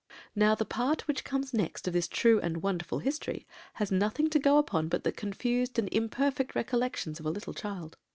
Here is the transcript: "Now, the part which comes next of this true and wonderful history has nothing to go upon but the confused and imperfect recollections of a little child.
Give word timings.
"Now, 0.35 0.55
the 0.55 0.65
part 0.65 1.07
which 1.07 1.23
comes 1.23 1.53
next 1.53 1.87
of 1.87 1.93
this 1.93 2.07
true 2.07 2.39
and 2.39 2.63
wonderful 2.63 2.97
history 2.97 3.45
has 3.73 3.91
nothing 3.91 4.31
to 4.31 4.39
go 4.39 4.57
upon 4.57 4.87
but 4.87 5.03
the 5.03 5.11
confused 5.11 5.77
and 5.77 5.87
imperfect 5.91 6.55
recollections 6.55 7.19
of 7.19 7.25
a 7.27 7.29
little 7.29 7.53
child. 7.53 7.97